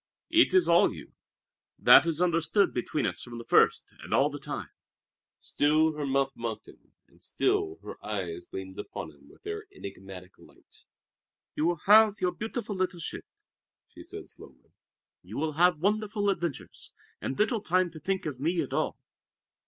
[0.31, 1.13] It is all you.
[1.77, 4.71] That is understood between us from the first, and all the time."
[5.39, 10.39] Still her mouth mocked him; and still her eyes gleamed upon him with their enigmatic
[10.39, 10.85] light.
[11.53, 13.25] "You will have your beautiful little ship,"
[13.89, 14.71] she said slowly.
[15.21, 18.97] "You will have wonderful adventures and little time to think of me at all.